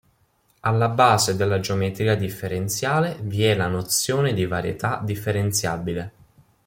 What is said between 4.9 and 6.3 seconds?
differenziabile.